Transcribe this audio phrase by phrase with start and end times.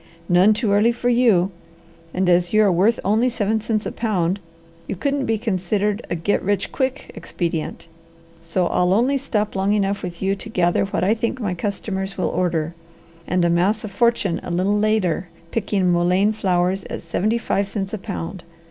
[0.27, 1.51] "None too early for you,
[2.11, 4.39] and as you are worth only seven cents a pound,
[4.87, 7.87] you couldn't be considered a 'get rich quick' expedient,
[8.41, 12.17] so I'll only stop long enough with you to gather what I think my customers
[12.17, 12.73] will order,
[13.27, 17.99] and amass a fortune a little later picking mullein flowers at seventy five cents a
[17.99, 18.43] pound.